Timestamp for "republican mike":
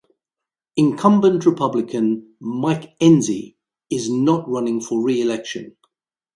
1.45-2.95